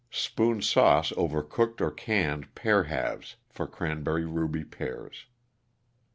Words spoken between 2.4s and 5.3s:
pear halves for Cranberry Ruby Pears.